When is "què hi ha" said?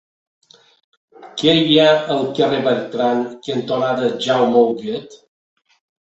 1.41-1.91